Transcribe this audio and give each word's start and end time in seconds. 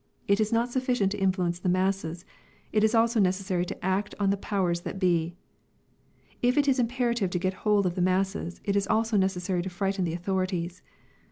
It 0.27 0.39
is 0.39 0.51
not 0.51 0.71
sufficient 0.71 1.11
to 1.11 1.19
influence 1.19 1.59
the 1.59 1.69
masses. 1.69 2.25
It 2.71 2.83
is 2.83 2.95
also 2.95 3.19
necessary 3.19 3.65
to 3.67 3.85
act 3.85 4.15
on 4.19 4.31
the 4.31 4.35
powers 4.35 4.81
that 4.81 4.97
be. 4.97 5.35
If 6.41 6.57
it 6.57 6.67
is 6.67 6.79
imperative 6.79 7.29
to 7.29 7.37
get 7.37 7.53
hold 7.61 7.85
of 7.85 7.93
the 7.93 8.01
masses, 8.01 8.61
it 8.63 8.75
is 8.75 8.87
also 8.87 9.15
necessary 9.15 9.61
to 9.61 9.69
frighten 9.69 10.03
the 10.03 10.15
authorities. 10.15 10.81